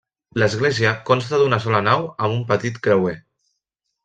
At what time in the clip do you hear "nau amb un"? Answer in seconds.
1.89-2.43